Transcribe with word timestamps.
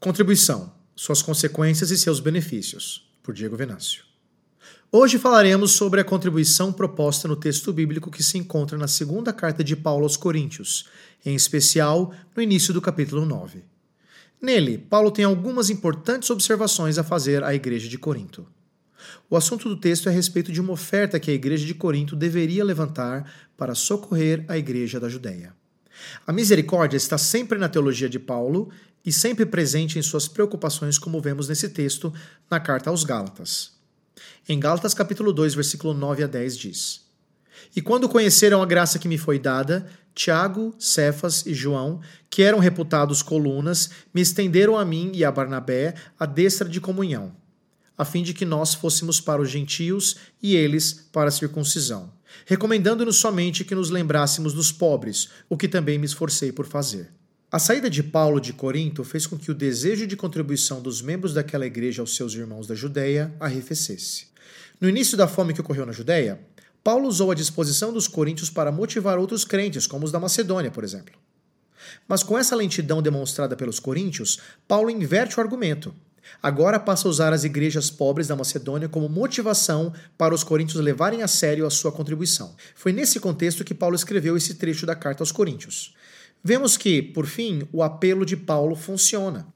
Contribuição: 0.00 0.72
Suas 0.94 1.22
consequências 1.22 1.90
e 1.90 1.96
seus 1.96 2.20
benefícios, 2.20 3.08
por 3.22 3.34
Diego 3.34 3.56
Venâncio. 3.56 4.04
Hoje 4.92 5.18
falaremos 5.18 5.72
sobre 5.72 6.00
a 6.00 6.04
contribuição 6.04 6.72
proposta 6.72 7.26
no 7.26 7.34
texto 7.34 7.72
bíblico 7.72 8.10
que 8.10 8.22
se 8.22 8.36
encontra 8.38 8.76
na 8.76 8.86
segunda 8.86 9.32
carta 9.32 9.64
de 9.64 9.74
Paulo 9.74 10.04
aos 10.04 10.16
Coríntios, 10.16 10.88
em 11.24 11.34
especial 11.34 12.14
no 12.36 12.42
início 12.42 12.72
do 12.72 12.82
capítulo 12.82 13.24
9. 13.24 13.64
Nele, 14.40 14.78
Paulo 14.78 15.10
tem 15.10 15.24
algumas 15.24 15.70
importantes 15.70 16.28
observações 16.30 16.98
a 16.98 17.02
fazer 17.02 17.42
à 17.42 17.54
igreja 17.54 17.88
de 17.88 17.98
Corinto. 17.98 18.46
O 19.28 19.36
assunto 19.36 19.68
do 19.68 19.76
texto 19.76 20.08
é 20.08 20.12
a 20.12 20.14
respeito 20.14 20.52
de 20.52 20.60
uma 20.60 20.72
oferta 20.72 21.18
que 21.18 21.30
a 21.30 21.34
igreja 21.34 21.66
de 21.66 21.74
Corinto 21.74 22.14
deveria 22.14 22.64
levantar 22.64 23.48
para 23.56 23.74
socorrer 23.74 24.44
a 24.48 24.58
igreja 24.58 25.00
da 25.00 25.08
Judéia. 25.08 25.54
A 26.26 26.32
misericórdia 26.32 26.96
está 26.96 27.16
sempre 27.16 27.58
na 27.58 27.68
teologia 27.68 28.08
de 28.08 28.18
Paulo 28.18 28.70
e 29.04 29.12
sempre 29.12 29.44
presente 29.44 29.98
em 29.98 30.02
suas 30.02 30.26
preocupações, 30.26 30.98
como 30.98 31.20
vemos 31.20 31.48
nesse 31.48 31.68
texto 31.68 32.12
na 32.50 32.58
carta 32.58 32.90
aos 32.90 33.04
Gálatas. 33.04 33.72
Em 34.48 34.58
Gálatas 34.58 34.94
capítulo 34.94 35.32
2, 35.32 35.54
versículo 35.54 35.92
9 35.92 36.24
a 36.24 36.26
10 36.26 36.56
diz: 36.56 37.02
E 37.76 37.82
quando 37.82 38.08
conheceram 38.08 38.62
a 38.62 38.66
graça 38.66 38.98
que 38.98 39.08
me 39.08 39.18
foi 39.18 39.38
dada, 39.38 39.86
Tiago, 40.14 40.74
Cefas 40.78 41.44
e 41.44 41.52
João, 41.52 42.00
que 42.30 42.42
eram 42.42 42.58
reputados 42.58 43.22
colunas, 43.22 43.90
me 44.12 44.20
estenderam 44.20 44.78
a 44.78 44.84
mim 44.84 45.10
e 45.14 45.24
a 45.24 45.32
Barnabé 45.32 45.94
a 46.18 46.24
destra 46.24 46.68
de 46.68 46.80
comunhão, 46.80 47.34
a 47.98 48.04
fim 48.04 48.22
de 48.22 48.32
que 48.32 48.44
nós 48.44 48.74
fôssemos 48.74 49.20
para 49.20 49.42
os 49.42 49.50
gentios 49.50 50.16
e 50.42 50.54
eles 50.54 51.08
para 51.12 51.28
a 51.28 51.32
circuncisão, 51.32 52.12
recomendando-nos 52.46 53.16
somente 53.16 53.64
que 53.64 53.74
nos 53.74 53.90
lembrássemos 53.90 54.54
dos 54.54 54.70
pobres, 54.70 55.30
o 55.48 55.56
que 55.56 55.68
também 55.68 55.98
me 55.98 56.06
esforcei 56.06 56.52
por 56.52 56.66
fazer. 56.66 57.10
A 57.50 57.58
saída 57.58 57.88
de 57.88 58.02
Paulo 58.02 58.40
de 58.40 58.52
Corinto 58.52 59.04
fez 59.04 59.26
com 59.26 59.38
que 59.38 59.50
o 59.50 59.54
desejo 59.54 60.06
de 60.06 60.16
contribuição 60.16 60.82
dos 60.82 61.00
membros 61.00 61.32
daquela 61.32 61.66
igreja 61.66 62.02
aos 62.02 62.16
seus 62.16 62.34
irmãos 62.34 62.66
da 62.66 62.74
Judéia 62.74 63.32
arrefecesse. 63.38 64.26
No 64.80 64.88
início 64.88 65.16
da 65.16 65.28
fome 65.28 65.54
que 65.54 65.60
ocorreu 65.60 65.86
na 65.86 65.92
Judéia, 65.92 66.40
Paulo 66.82 67.08
usou 67.08 67.30
a 67.30 67.34
disposição 67.34 67.92
dos 67.92 68.08
coríntios 68.08 68.50
para 68.50 68.72
motivar 68.72 69.18
outros 69.18 69.44
crentes, 69.44 69.86
como 69.86 70.04
os 70.04 70.12
da 70.12 70.18
Macedônia, 70.18 70.70
por 70.70 70.84
exemplo. 70.84 71.14
Mas 72.08 72.22
com 72.22 72.36
essa 72.36 72.56
lentidão 72.56 73.00
demonstrada 73.00 73.56
pelos 73.56 73.78
coríntios, 73.78 74.38
Paulo 74.66 74.90
inverte 74.90 75.38
o 75.38 75.40
argumento. 75.40 75.94
Agora 76.42 76.80
passa 76.80 77.06
a 77.06 77.10
usar 77.10 77.32
as 77.32 77.44
igrejas 77.44 77.90
pobres 77.90 78.28
da 78.28 78.36
Macedônia 78.36 78.88
como 78.88 79.08
motivação 79.08 79.92
para 80.18 80.34
os 80.34 80.42
coríntios 80.42 80.82
levarem 80.82 81.22
a 81.22 81.28
sério 81.28 81.66
a 81.66 81.70
sua 81.70 81.92
contribuição. 81.92 82.54
Foi 82.74 82.92
nesse 82.92 83.20
contexto 83.20 83.64
que 83.64 83.74
Paulo 83.74 83.94
escreveu 83.94 84.36
esse 84.36 84.54
trecho 84.54 84.86
da 84.86 84.94
carta 84.94 85.22
aos 85.22 85.32
coríntios. 85.32 85.94
Vemos 86.46 86.76
que, 86.76 87.00
por 87.00 87.24
fim, 87.24 87.66
o 87.72 87.82
apelo 87.82 88.26
de 88.26 88.36
Paulo 88.36 88.76
funciona. 88.76 89.46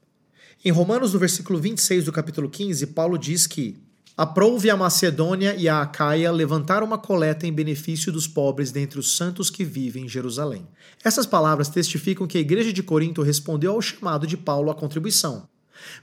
Em 0.65 0.71
Romanos, 0.71 1.13
no 1.13 1.19
versículo 1.19 1.59
26 1.59 2.05
do 2.05 2.11
capítulo 2.11 2.49
15, 2.49 2.87
Paulo 2.87 3.15
diz 3.15 3.45
que 3.45 3.77
Aprouve 4.17 4.71
a 4.71 4.75
Macedônia 4.75 5.55
e 5.55 5.69
a 5.69 5.83
Acaia 5.83 6.31
levantar 6.31 6.81
uma 6.81 6.97
coleta 6.97 7.45
em 7.45 7.53
benefício 7.53 8.11
dos 8.11 8.27
pobres 8.27 8.71
dentre 8.71 8.99
os 8.99 9.15
santos 9.15 9.51
que 9.51 9.63
vivem 9.63 10.05
em 10.05 10.09
Jerusalém. 10.09 10.67
Essas 11.03 11.27
palavras 11.27 11.69
testificam 11.69 12.25
que 12.25 12.39
a 12.39 12.41
igreja 12.41 12.73
de 12.73 12.81
Corinto 12.81 13.21
respondeu 13.21 13.73
ao 13.73 13.81
chamado 13.83 14.25
de 14.25 14.35
Paulo 14.35 14.71
à 14.71 14.75
contribuição. 14.75 15.47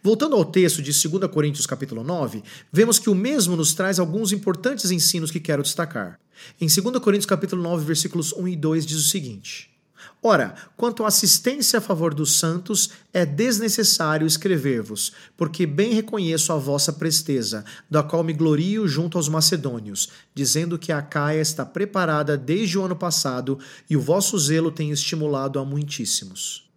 Voltando 0.01 0.37
ao 0.37 0.45
texto 0.45 0.81
de 0.81 0.93
2 0.93 1.29
Coríntios 1.31 1.67
capítulo 1.67 2.05
9, 2.05 2.45
vemos 2.73 3.01
que 3.01 3.11
o 3.11 3.15
mesmo 3.15 3.57
nos 3.57 3.75
traz 3.75 3.99
alguns 3.99 4.31
importantes 4.31 4.93
ensinos 4.93 5.33
que 5.33 5.41
quero 5.41 5.65
destacar. 5.65 6.21
Em 6.61 6.69
2 6.69 6.99
Coríntios 7.01 7.27
capítulo 7.27 7.61
9, 7.61 7.85
versículos 7.85 8.33
1 8.33 8.49
e 8.49 8.57
2 8.57 8.87
diz 8.87 8.99
o 8.99 9.09
seguinte: 9.11 9.76
Ora, 10.23 10.55
quanto 10.77 11.05
à 11.05 11.09
assistência 11.09 11.79
a 11.79 11.81
favor 11.81 12.13
dos 12.13 12.39
santos, 12.39 12.91
é 13.13 13.25
desnecessário 13.25 14.27
escrever-vos, 14.27 15.13
porque 15.37 15.67
bem 15.67 15.95
reconheço 15.95 16.53
a 16.53 16.57
vossa 16.57 16.93
presteza, 16.93 17.65
da 17.89 18.03
qual 18.03 18.25
me 18.25 18.33
glorio 18.33 18.89
junto 18.89 19.19
aos 19.19 19.29
macedônios, 19.29 20.09
dizendo 20.35 20.79
que 20.79 20.91
a 20.91 21.01
Caia 21.01 21.41
está 21.41 21.65
preparada 21.65 22.37
desde 22.37 22.79
o 22.79 22.83
ano 22.83 22.97
passado 22.97 23.59
e 23.89 23.97
o 23.97 24.01
vosso 24.01 24.39
zelo 24.39 24.71
tem 24.71 24.91
estimulado 24.91 25.59
a 25.59 25.65
muitíssimos. 25.65 26.69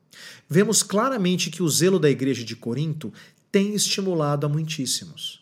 Vemos 0.48 0.84
claramente 0.84 1.50
que 1.50 1.64
o 1.64 1.70
zelo 1.70 2.00
da 2.00 2.10
igreja 2.10 2.44
de 2.44 2.56
Corinto 2.56 3.12
tem 3.52 3.74
estimulado 3.74 4.46
a 4.46 4.50
muitíssimos. 4.50 5.42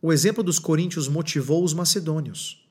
O 0.00 0.12
exemplo 0.12 0.42
dos 0.42 0.58
coríntios 0.58 1.08
motivou 1.08 1.64
os 1.64 1.74
macedônios. 1.74 2.61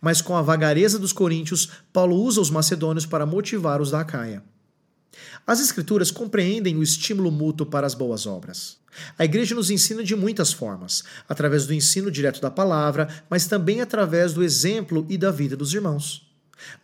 Mas 0.00 0.20
com 0.20 0.36
a 0.36 0.42
vagareza 0.42 0.98
dos 0.98 1.12
coríntios, 1.12 1.70
Paulo 1.92 2.16
usa 2.16 2.40
os 2.40 2.50
macedônios 2.50 3.06
para 3.06 3.26
motivar 3.26 3.80
os 3.80 3.90
da 3.90 4.00
Acaia. 4.00 4.42
As 5.46 5.60
Escrituras 5.60 6.10
compreendem 6.10 6.76
o 6.76 6.82
estímulo 6.82 7.30
mútuo 7.30 7.66
para 7.66 7.86
as 7.86 7.94
boas 7.94 8.26
obras. 8.26 8.78
A 9.18 9.24
igreja 9.24 9.54
nos 9.54 9.70
ensina 9.70 10.02
de 10.02 10.16
muitas 10.16 10.52
formas, 10.52 11.04
através 11.28 11.66
do 11.66 11.74
ensino 11.74 12.10
direto 12.10 12.40
da 12.40 12.50
palavra, 12.50 13.08
mas 13.28 13.46
também 13.46 13.80
através 13.80 14.32
do 14.32 14.42
exemplo 14.42 15.06
e 15.08 15.16
da 15.16 15.30
vida 15.30 15.56
dos 15.56 15.72
irmãos. 15.72 16.28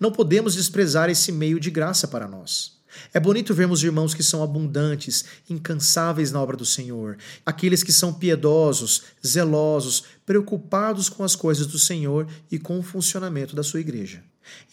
Não 0.00 0.10
podemos 0.12 0.54
desprezar 0.54 1.10
esse 1.10 1.32
meio 1.32 1.60
de 1.60 1.70
graça 1.70 2.08
para 2.08 2.28
nós. 2.28 2.75
É 3.12 3.20
bonito 3.20 3.54
vermos 3.54 3.82
irmãos 3.82 4.14
que 4.14 4.22
são 4.22 4.42
abundantes, 4.42 5.24
incansáveis 5.48 6.32
na 6.32 6.40
obra 6.40 6.56
do 6.56 6.64
Senhor, 6.64 7.16
aqueles 7.44 7.82
que 7.82 7.92
são 7.92 8.12
piedosos, 8.12 9.02
zelosos, 9.26 10.04
preocupados 10.24 11.08
com 11.08 11.24
as 11.24 11.36
coisas 11.36 11.66
do 11.66 11.78
Senhor 11.78 12.26
e 12.50 12.58
com 12.58 12.78
o 12.78 12.82
funcionamento 12.82 13.54
da 13.54 13.62
sua 13.62 13.80
igreja. 13.80 14.22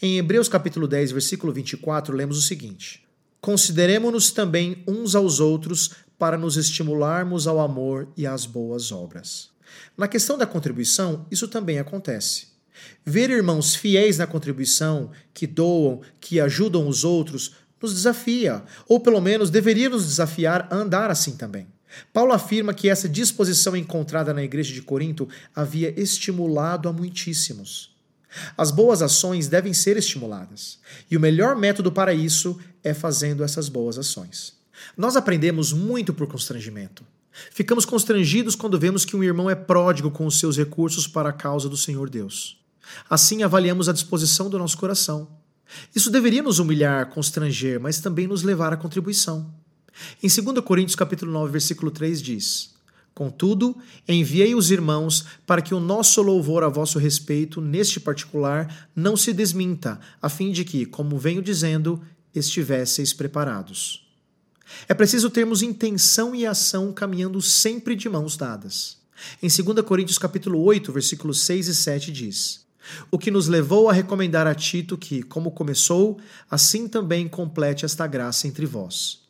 Em 0.02 0.18
Hebreus 0.18 0.48
capítulo 0.48 0.88
10, 0.88 1.12
versículo 1.12 1.52
24, 1.52 2.16
lemos 2.16 2.38
o 2.38 2.42
seguinte: 2.42 3.04
Consideremos-nos 3.42 4.32
também 4.32 4.84
uns 4.88 5.16
aos 5.16 5.40
outros 5.40 5.92
para 6.18 6.38
nos 6.38 6.56
estimularmos 6.56 7.48
ao 7.48 7.60
amor 7.60 8.08
e 8.16 8.26
às 8.26 8.46
boas 8.46 8.92
obras. 8.92 9.50
Na 9.98 10.08
questão 10.08 10.38
da 10.38 10.46
contribuição, 10.46 11.26
isso 11.30 11.48
também 11.48 11.80
acontece. 11.80 12.54
Ver 13.06 13.30
irmãos 13.30 13.76
fiéis 13.76 14.18
na 14.18 14.28
contribuição, 14.28 15.12
que 15.34 15.46
doam, 15.46 16.02
que 16.20 16.40
ajudam 16.40 16.88
os 16.88 17.04
outros, 17.04 17.56
nos 17.84 17.94
desafia, 17.94 18.64
ou 18.88 19.00
pelo 19.00 19.22
menos 19.22 19.50
deveria 19.50 19.90
nos 19.90 20.06
desafiar 20.06 20.68
a 20.72 20.76
andar 20.76 21.12
assim 21.12 21.36
também. 21.36 21.68
Paulo 22.12 22.34
afirma 22.34 22.74
que 22.74 22.90
essa 22.90 23.08
disposição 23.08 23.76
encontrada 23.76 24.34
na 24.34 24.44
igreja 24.44 24.74
de 24.74 24.82
Corinto 24.82 25.30
havia 25.54 25.94
estimulado 26.00 26.90
a 26.90 26.94
muitíssimos. 26.94 27.94
As 28.58 28.72
boas 28.72 29.04
ações 29.04 29.48
devem 29.48 29.74
ser 29.74 29.96
estimuladas, 29.96 30.80
e 31.12 31.16
o 31.16 31.20
melhor 31.20 31.56
método 31.56 31.92
para 31.92 32.14
isso 32.14 32.60
é 32.84 32.94
fazendo 32.94 33.44
essas 33.44 33.70
boas 33.70 33.98
ações. 34.00 34.54
Nós 34.98 35.16
aprendemos 35.16 35.72
muito 35.72 36.14
por 36.14 36.26
constrangimento. 36.26 37.06
Ficamos 37.52 37.86
constrangidos 37.86 38.56
quando 38.56 38.80
vemos 38.80 39.06
que 39.06 39.16
um 39.16 39.24
irmão 39.24 39.50
é 39.50 39.56
pródigo 39.56 40.10
com 40.10 40.26
os 40.26 40.40
seus 40.40 40.58
recursos 40.58 41.08
para 41.08 41.30
a 41.30 41.34
causa 41.34 41.70
do 41.70 41.78
Senhor 41.78 42.10
Deus. 42.10 42.58
Assim 43.10 43.44
avaliamos 43.44 43.88
a 43.88 43.94
disposição 43.94 44.50
do 44.50 44.58
nosso 44.58 44.78
coração. 44.78 45.28
Isso 45.96 46.10
deveria 46.10 46.44
nos 46.44 46.60
humilhar, 46.60 47.10
constranger, 47.10 47.80
mas 47.80 48.00
também 48.00 48.28
nos 48.28 48.44
levar 48.44 48.74
à 48.74 48.78
contribuição. 48.78 49.54
Em 50.22 50.28
2 50.28 50.60
Coríntios 50.66 50.96
capítulo 50.96 51.32
9, 51.32 51.52
versículo 51.52 51.92
3 51.92 52.22
diz: 52.22 52.74
Contudo, 53.14 53.78
enviei 54.08 54.56
os 54.56 54.72
irmãos 54.72 55.26
para 55.46 55.62
que 55.62 55.74
o 55.74 55.80
nosso 55.80 56.22
louvor 56.22 56.64
a 56.64 56.70
vosso 56.70 56.98
respeito, 56.98 57.62
neste 57.62 58.00
particular, 58.00 58.90
não 58.96 59.16
se 59.16 59.32
desminta, 59.32 60.00
a 60.22 60.30
fim 60.30 60.52
de 60.52 60.66
que, 60.66 60.86
como 60.86 61.20
venho 61.20 61.42
dizendo, 61.42 62.02
estivesseis 62.34 63.14
preparados. 63.14 64.04
É 64.88 64.94
preciso 64.96 65.30
termos 65.30 65.62
intenção 65.62 66.34
e 66.34 66.46
ação 66.46 66.92
caminhando 66.92 67.40
sempre 67.42 67.96
de 67.96 68.10
mãos 68.10 68.36
dadas. 68.36 68.98
Em 69.42 69.48
2 69.48 69.86
Coríntios 69.86 70.18
capítulo 70.18 70.60
8, 70.64 70.92
versículos 70.92 71.42
6 71.42 71.68
e 71.68 71.76
7 71.76 72.12
diz: 72.12 72.66
o 73.10 73.18
que 73.18 73.32
nos 73.32 73.48
levou 73.48 73.90
a 73.90 73.94
recomendar 73.94 74.48
a 74.48 74.56
Tito 74.56 74.98
que, 74.98 75.24
como 75.24 75.52
começou, 75.52 76.20
assim 76.50 76.88
também 76.88 77.28
complete 77.28 77.86
esta 77.86 78.06
graça 78.08 78.48
entre 78.48 78.66
vós. 78.66 79.22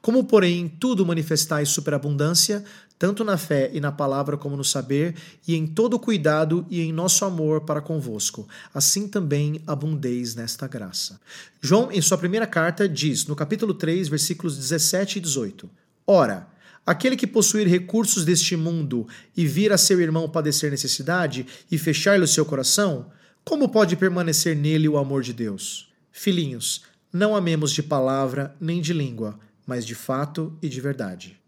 Como, 0.00 0.24
porém, 0.24 0.60
em 0.60 0.68
tudo 0.68 1.04
manifestais 1.04 1.68
superabundância, 1.68 2.64
tanto 2.98 3.24
na 3.24 3.36
fé 3.36 3.70
e 3.72 3.80
na 3.80 3.90
palavra 3.90 4.36
como 4.36 4.56
no 4.56 4.64
saber, 4.64 5.14
e 5.46 5.54
em 5.54 5.66
todo 5.66 5.98
cuidado 5.98 6.64
e 6.70 6.80
em 6.80 6.92
nosso 6.92 7.24
amor 7.24 7.62
para 7.62 7.80
convosco, 7.80 8.48
assim 8.72 9.08
também 9.08 9.60
abundeis 9.66 10.34
nesta 10.34 10.66
graça. 10.66 11.20
João, 11.60 11.90
em 11.90 12.00
sua 12.00 12.16
primeira 12.16 12.46
carta, 12.46 12.88
diz, 12.88 13.26
no 13.26 13.34
capítulo 13.34 13.74
3, 13.74 14.08
versículos 14.08 14.56
17 14.56 15.18
e 15.18 15.20
18: 15.20 15.68
Ora, 16.06 16.53
Aquele 16.86 17.16
que 17.16 17.26
possuir 17.26 17.66
recursos 17.66 18.24
deste 18.24 18.56
mundo 18.56 19.06
e 19.36 19.46
vir 19.46 19.72
a 19.72 19.78
seu 19.78 20.00
irmão 20.00 20.28
padecer 20.28 20.70
necessidade 20.70 21.46
e 21.70 21.78
fechar-lhe 21.78 22.24
o 22.24 22.28
seu 22.28 22.44
coração, 22.44 23.10
como 23.42 23.68
pode 23.68 23.96
permanecer 23.96 24.54
nele 24.54 24.88
o 24.88 24.98
amor 24.98 25.22
de 25.22 25.32
Deus? 25.32 25.92
Filhinhos, 26.12 26.82
não 27.12 27.34
amemos 27.34 27.72
de 27.72 27.82
palavra 27.82 28.54
nem 28.60 28.80
de 28.80 28.92
língua, 28.92 29.38
mas 29.66 29.86
de 29.86 29.94
fato 29.94 30.56
e 30.60 30.68
de 30.68 30.80
verdade. 30.80 31.38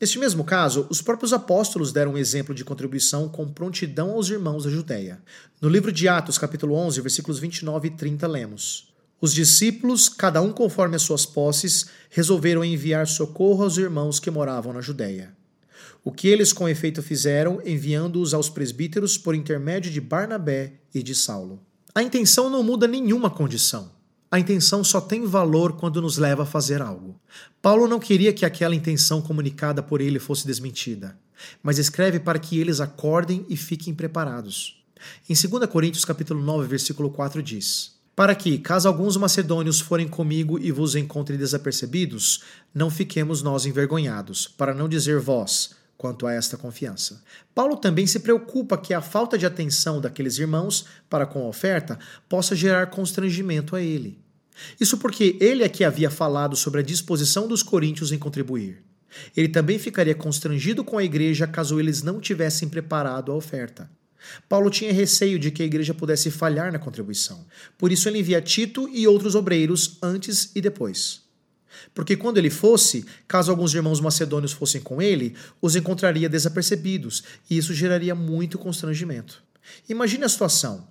Neste 0.00 0.18
mesmo 0.18 0.44
caso, 0.44 0.86
os 0.90 1.02
próprios 1.02 1.32
apóstolos 1.32 1.92
deram 1.92 2.12
um 2.12 2.18
exemplo 2.18 2.54
de 2.54 2.64
contribuição 2.64 3.28
com 3.28 3.48
prontidão 3.48 4.10
aos 4.10 4.28
irmãos 4.28 4.64
da 4.64 4.70
Judéia. 4.70 5.20
No 5.60 5.68
livro 5.68 5.90
de 5.90 6.06
Atos, 6.06 6.38
capítulo 6.38 6.74
11, 6.74 7.00
versículos 7.00 7.38
29 7.38 7.88
e 7.88 7.90
30, 7.90 8.26
lemos: 8.26 8.94
Os 9.18 9.32
discípulos, 9.32 10.10
cada 10.10 10.42
um 10.42 10.52
conforme 10.52 10.94
as 10.94 11.02
suas 11.02 11.24
posses, 11.24 11.86
resolveram 12.10 12.62
enviar 12.62 13.06
socorro 13.06 13.64
aos 13.64 13.78
irmãos 13.78 14.20
que 14.20 14.30
moravam 14.30 14.74
na 14.74 14.82
Judéia. 14.82 15.34
O 16.04 16.12
que 16.12 16.28
eles 16.28 16.52
com 16.52 16.68
efeito 16.68 17.02
fizeram, 17.02 17.60
enviando-os 17.64 18.34
aos 18.34 18.50
presbíteros 18.50 19.16
por 19.16 19.34
intermédio 19.34 19.90
de 19.90 20.00
Barnabé 20.00 20.74
e 20.94 21.02
de 21.02 21.14
Saulo. 21.14 21.60
A 21.94 22.02
intenção 22.02 22.50
não 22.50 22.62
muda 22.62 22.86
nenhuma 22.86 23.30
condição. 23.30 23.90
A 24.30 24.38
intenção 24.38 24.84
só 24.84 25.00
tem 25.00 25.24
valor 25.24 25.72
quando 25.76 26.02
nos 26.02 26.18
leva 26.18 26.42
a 26.42 26.46
fazer 26.46 26.82
algo. 26.82 27.18
Paulo 27.62 27.88
não 27.88 27.98
queria 27.98 28.34
que 28.34 28.44
aquela 28.44 28.74
intenção 28.74 29.22
comunicada 29.22 29.82
por 29.82 30.02
ele 30.02 30.18
fosse 30.18 30.46
desmentida, 30.46 31.18
mas 31.62 31.78
escreve 31.78 32.20
para 32.20 32.38
que 32.38 32.60
eles 32.60 32.80
acordem 32.80 33.46
e 33.48 33.56
fiquem 33.56 33.94
preparados. 33.94 34.84
Em 35.28 35.34
2 35.34 35.70
Coríntios 35.70 36.04
capítulo 36.04 36.42
9, 36.42 36.68
versículo 36.68 37.08
4 37.10 37.42
diz: 37.42 37.95
Para 38.16 38.34
que, 38.34 38.56
caso 38.56 38.88
alguns 38.88 39.14
macedônios 39.18 39.78
forem 39.78 40.08
comigo 40.08 40.58
e 40.58 40.72
vos 40.72 40.96
encontrem 40.96 41.38
desapercebidos, 41.38 42.42
não 42.74 42.88
fiquemos 42.88 43.42
nós 43.42 43.66
envergonhados, 43.66 44.48
para 44.48 44.72
não 44.72 44.88
dizer 44.88 45.20
vós, 45.20 45.76
quanto 45.98 46.26
a 46.26 46.32
esta 46.32 46.56
confiança. 46.56 47.22
Paulo 47.54 47.76
também 47.76 48.06
se 48.06 48.20
preocupa 48.20 48.78
que 48.78 48.94
a 48.94 49.02
falta 49.02 49.36
de 49.36 49.44
atenção 49.44 50.00
daqueles 50.00 50.38
irmãos 50.38 50.86
para 51.10 51.26
com 51.26 51.44
a 51.44 51.48
oferta 51.48 51.98
possa 52.26 52.56
gerar 52.56 52.86
constrangimento 52.86 53.76
a 53.76 53.82
ele. 53.82 54.18
Isso 54.80 54.96
porque 54.96 55.36
ele 55.38 55.62
é 55.62 55.68
que 55.68 55.84
havia 55.84 56.10
falado 56.10 56.56
sobre 56.56 56.80
a 56.80 56.84
disposição 56.84 57.46
dos 57.46 57.62
coríntios 57.62 58.12
em 58.12 58.18
contribuir. 58.18 58.82
Ele 59.36 59.48
também 59.48 59.78
ficaria 59.78 60.14
constrangido 60.14 60.82
com 60.82 60.96
a 60.96 61.04
igreja 61.04 61.46
caso 61.46 61.78
eles 61.78 62.02
não 62.02 62.18
tivessem 62.18 62.66
preparado 62.66 63.30
a 63.30 63.34
oferta. 63.34 63.90
Paulo 64.48 64.70
tinha 64.70 64.92
receio 64.92 65.38
de 65.38 65.50
que 65.50 65.62
a 65.62 65.66
igreja 65.66 65.94
pudesse 65.94 66.30
falhar 66.30 66.72
na 66.72 66.78
contribuição. 66.78 67.46
Por 67.78 67.92
isso 67.92 68.08
ele 68.08 68.18
envia 68.18 68.40
Tito 68.40 68.88
e 68.88 69.06
outros 69.06 69.34
obreiros 69.34 69.98
antes 70.02 70.50
e 70.54 70.60
depois. 70.60 71.22
Porque 71.94 72.16
quando 72.16 72.38
ele 72.38 72.50
fosse, 72.50 73.04
caso 73.28 73.50
alguns 73.50 73.74
irmãos 73.74 74.00
macedônios 74.00 74.52
fossem 74.52 74.80
com 74.80 75.00
ele, 75.00 75.34
os 75.60 75.76
encontraria 75.76 76.28
desapercebidos, 76.28 77.22
e 77.50 77.56
isso 77.56 77.74
geraria 77.74 78.14
muito 78.14 78.58
constrangimento. 78.58 79.42
Imagine 79.88 80.24
a 80.24 80.28
situação. 80.28 80.88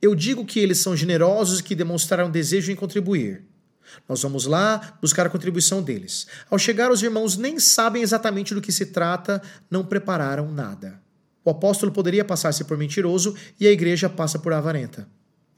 Eu 0.00 0.14
digo 0.14 0.46
que 0.46 0.60
eles 0.60 0.78
são 0.78 0.96
generosos 0.96 1.60
e 1.60 1.62
que 1.62 1.74
demonstraram 1.74 2.30
desejo 2.30 2.72
em 2.72 2.76
contribuir. 2.76 3.44
Nós 4.08 4.22
vamos 4.22 4.46
lá 4.46 4.98
buscar 5.00 5.26
a 5.26 5.30
contribuição 5.30 5.82
deles. 5.82 6.26
Ao 6.48 6.58
chegar, 6.58 6.90
os 6.90 7.02
irmãos 7.02 7.36
nem 7.36 7.58
sabem 7.58 8.02
exatamente 8.02 8.54
do 8.54 8.60
que 8.60 8.72
se 8.72 8.86
trata, 8.86 9.42
não 9.70 9.84
prepararam 9.84 10.50
nada. 10.50 11.00
O 11.50 11.52
apóstolo 11.52 11.90
poderia 11.90 12.24
passar-se 12.24 12.62
por 12.62 12.78
mentiroso 12.78 13.34
e 13.58 13.66
a 13.66 13.72
igreja 13.72 14.08
passa 14.08 14.38
por 14.38 14.52
avarenta. 14.52 15.08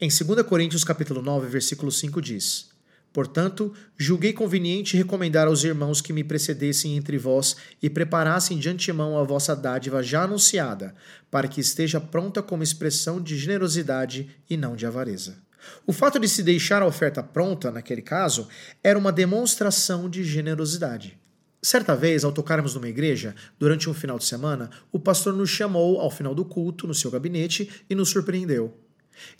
Em 0.01 0.09
2 0.09 0.41
Coríntios 0.41 0.83
capítulo 0.83 1.21
9, 1.21 1.47
versículo 1.47 1.91
5 1.91 2.19
diz: 2.19 2.71
Portanto, 3.13 3.71
julguei 3.95 4.33
conveniente 4.33 4.97
recomendar 4.97 5.45
aos 5.45 5.63
irmãos 5.63 6.01
que 6.01 6.11
me 6.11 6.23
precedessem 6.23 6.97
entre 6.97 7.15
vós 7.19 7.55
e 7.79 7.91
preparassem 7.91 8.57
de 8.57 8.69
antemão 8.69 9.19
a 9.19 9.23
vossa 9.23 9.55
dádiva 9.55 10.01
já 10.01 10.23
anunciada, 10.23 10.95
para 11.29 11.47
que 11.47 11.61
esteja 11.61 12.01
pronta 12.01 12.41
como 12.41 12.63
expressão 12.63 13.21
de 13.21 13.37
generosidade 13.37 14.35
e 14.49 14.57
não 14.57 14.75
de 14.75 14.87
avareza. 14.87 15.37
O 15.85 15.93
fato 15.93 16.17
de 16.17 16.27
se 16.27 16.41
deixar 16.41 16.81
a 16.81 16.87
oferta 16.87 17.21
pronta, 17.21 17.69
naquele 17.69 18.01
caso, 18.01 18.47
era 18.83 18.97
uma 18.97 19.11
demonstração 19.11 20.09
de 20.09 20.23
generosidade. 20.23 21.19
Certa 21.65 21.95
vez, 21.95 22.25
ao 22.25 22.31
tocarmos 22.33 22.75
numa 22.75 22.89
igreja, 22.89 23.33
durante 23.57 23.89
um 23.89 23.93
final 23.93 24.19
de 24.19 24.25
semana, 24.25 24.69
o 24.91 24.99
pastor 24.99 25.33
nos 25.33 25.49
chamou 25.49 26.01
ao 26.01 26.11
final 26.11 26.35
do 26.35 26.43
culto 26.43 26.85
no 26.85 26.93
seu 26.93 27.09
gabinete 27.09 27.71
e 27.89 27.95
nos 27.95 28.09
surpreendeu. 28.09 28.77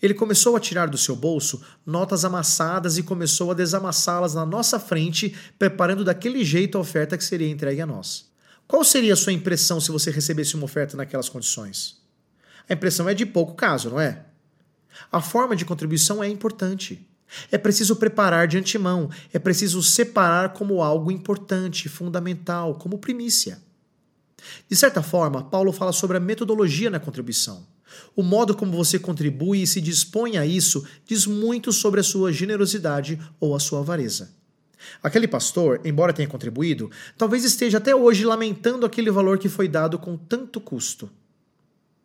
Ele 0.02 0.14
começou 0.14 0.56
a 0.56 0.60
tirar 0.60 0.88
do 0.88 0.98
seu 0.98 1.18
bolso 1.18 1.62
notas 1.86 2.24
amassadas 2.24 2.98
e 2.98 3.04
começou 3.04 3.52
a 3.52 3.54
desamassá-las 3.54 4.34
na 4.34 4.46
nossa 4.46 4.80
frente, 4.80 5.36
preparando 5.60 6.06
daquele 6.06 6.46
jeito 6.46 6.78
a 6.78 6.82
oferta 6.82 7.18
que 7.18 7.26
seria 7.26 7.50
entregue 7.50 7.82
a 7.82 7.86
nós. 7.86 8.32
Qual 8.66 8.86
seria 8.86 9.12
a 9.12 9.18
sua 9.18 9.34
impressão 9.34 9.82
se 9.82 9.92
você 9.92 10.10
recebesse 10.10 10.56
uma 10.56 10.64
oferta 10.64 10.96
naquelas 10.96 11.28
condições? 11.28 12.02
A 12.70 12.74
impressão 12.74 13.10
é 13.10 13.14
de 13.14 13.26
pouco 13.26 13.54
caso, 13.54 13.90
não 13.90 14.00
é? 14.00 14.24
A 15.12 15.20
forma 15.20 15.58
de 15.58 15.66
contribuição 15.66 16.24
é 16.24 16.30
importante. 16.30 17.06
É 17.52 17.58
preciso 17.58 17.96
preparar 17.96 18.48
de 18.48 18.58
antemão, 18.58 19.10
é 19.32 19.40
preciso 19.40 19.82
separar 19.82 20.54
como 20.54 20.82
algo 20.82 21.12
importante, 21.12 21.90
fundamental, 21.90 22.76
como 22.76 22.98
primícia. 22.98 23.62
De 24.70 24.76
certa 24.76 25.02
forma, 25.02 25.44
Paulo 25.44 25.72
fala 25.72 25.94
sobre 25.94 26.18
a 26.18 26.20
metodologia 26.20 26.90
na 26.90 27.00
contribuição. 27.00 27.66
O 28.16 28.24
modo 28.24 28.56
como 28.56 28.76
você 28.76 28.98
contribui 28.98 29.62
e 29.62 29.68
se 29.68 29.80
dispõe 29.80 30.38
a 30.38 30.46
isso 30.46 30.86
diz 31.06 31.26
muito 31.26 31.72
sobre 31.72 32.00
a 32.00 32.04
sua 32.04 32.32
generosidade 32.32 33.20
ou 33.40 33.56
a 33.56 33.60
sua 33.60 33.80
avareza. 33.80 34.32
Aquele 35.02 35.28
pastor, 35.28 35.80
embora 35.86 36.14
tenha 36.14 36.28
contribuído, 36.28 36.92
talvez 37.18 37.44
esteja 37.44 37.78
até 37.78 37.96
hoje 37.96 38.26
lamentando 38.26 38.86
aquele 38.86 39.10
valor 39.10 39.38
que 39.38 39.48
foi 39.48 39.68
dado 39.68 39.98
com 39.98 40.18
tanto 40.18 40.60
custo. 40.60 41.10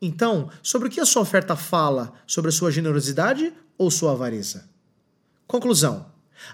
Então, 0.01 0.49
sobre 0.63 0.89
o 0.89 0.91
que 0.91 1.01
a 1.01 1.07
sua 1.07 1.23
oferta 1.23 1.57
fala? 1.57 2.13
Sobre 2.27 2.51
a 2.51 2.53
sua 2.53 2.71
generosidade 2.71 3.53
ou 3.77 3.91
sua 3.91 4.13
avareza? 4.13 4.69
Conclusão. 5.49 6.05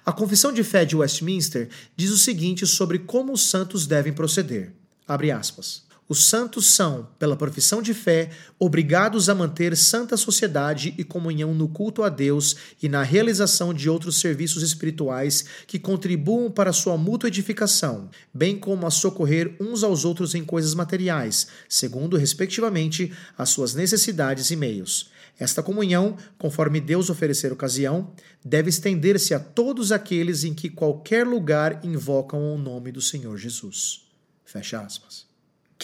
A 0.07 0.13
Confissão 0.13 0.53
de 0.53 0.63
Fé 0.63 0.85
de 0.85 0.95
Westminster 0.95 1.69
diz 1.97 2.13
o 2.13 2.17
seguinte 2.17 2.65
sobre 2.65 3.01
como 3.01 3.33
os 3.33 3.43
santos 3.43 3.89
devem 3.89 4.13
proceder. 4.13 4.73
Abre 5.07 5.33
aspas. 5.33 5.83
Os 6.09 6.27
santos 6.27 6.67
são, 6.67 7.09
pela 7.19 7.35
profissão 7.35 7.83
de 7.83 7.93
fé, 7.93 8.31
obrigados 8.57 9.29
a 9.29 9.35
manter 9.35 9.77
santa 9.77 10.17
sociedade 10.17 10.95
e 10.97 11.03
comunhão 11.03 11.53
no 11.53 11.67
culto 11.67 12.05
a 12.05 12.09
Deus 12.09 12.55
e 12.81 12.89
na 12.89 13.03
realização 13.03 13.75
de 13.75 13.91
outros 13.91 14.21
serviços 14.21 14.63
espirituais 14.63 15.45
que 15.67 15.79
contribuam 15.79 16.49
para 16.49 16.73
sua 16.73 16.97
mútua 16.97 17.29
edificação, 17.29 18.09
bem 18.33 18.57
como 18.57 18.87
a 18.87 18.91
socorrer 18.93 19.57
uns 19.59 19.83
aos 19.83 20.05
outros 20.05 20.37
em 20.37 20.45
coisas 20.45 20.73
materiais, 20.73 21.49
segundo, 21.69 22.17
respectivamente, 22.17 23.13
as 23.37 23.49
suas 23.49 23.75
necessidades 23.75 24.53
e 24.53 24.57
meios. 24.57 25.11
Esta 25.39 25.63
comunhão, 25.63 26.17
conforme 26.39 26.81
Deus 26.81 27.11
oferecer 27.11 27.53
ocasião, 27.53 28.13
deve 28.45 28.71
estender-se 28.71 29.35
a 29.35 29.41
todos 29.41 29.91
aqueles 29.91 30.45
em 30.45 30.55
que 30.55 30.71
qualquer 30.71 31.27
lugar 31.27 31.85
invocam 31.85 32.55
o 32.55 32.59
nome 32.59 32.93
do 32.93 33.01
Senhor 33.01 33.37
Jesus. 33.37 34.05
Fecha 34.45 34.81
aspas 34.81 35.35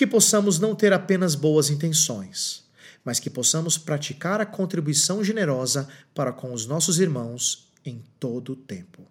que 0.01 0.07
possamos 0.07 0.59
não 0.59 0.75
ter 0.75 0.95
apenas 0.95 1.35
boas 1.35 1.69
intenções, 1.69 2.65
mas 3.05 3.21
que 3.21 3.29
possamos 3.29 3.77
praticar 3.77 4.41
a 4.41 4.47
contribuição 4.47 5.23
generosa 5.23 5.87
para 6.15 6.33
com 6.33 6.55
os 6.55 6.67
nossos 6.67 6.99
irmãos 6.99 7.71
em 7.85 8.03
todo 8.19 8.53
o 8.53 8.57
tempo. 8.57 9.07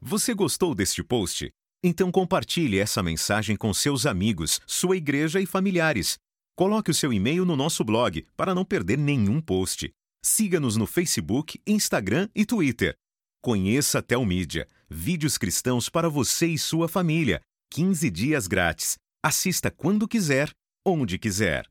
Você 0.00 0.32
gostou 0.32 0.74
deste 0.74 1.02
post? 1.02 1.50
Então 1.84 2.10
compartilhe 2.10 2.78
essa 2.78 3.02
mensagem 3.02 3.56
com 3.56 3.74
seus 3.74 4.06
amigos, 4.06 4.60
sua 4.66 4.96
igreja 4.96 5.38
e 5.38 5.44
familiares. 5.44 6.18
Coloque 6.56 6.90
o 6.90 6.94
seu 6.94 7.12
e-mail 7.12 7.44
no 7.44 7.56
nosso 7.56 7.84
blog 7.84 8.26
para 8.36 8.54
não 8.54 8.64
perder 8.64 8.98
nenhum 8.98 9.40
post. 9.40 9.90
Siga-nos 10.22 10.76
no 10.76 10.86
Facebook, 10.86 11.60
Instagram 11.66 12.28
e 12.34 12.44
Twitter. 12.44 12.94
Conheça 13.42 14.00
a 14.00 14.02
Telmídia, 14.02 14.68
vídeos 14.88 15.38
cristãos 15.38 15.88
para 15.88 16.10
você 16.10 16.46
e 16.46 16.58
sua 16.58 16.88
família. 16.88 17.40
15 17.72 18.10
dias 18.10 18.46
grátis. 18.46 18.96
Assista 19.24 19.70
quando 19.70 20.08
quiser, 20.08 20.50
onde 20.84 21.18
quiser. 21.18 21.69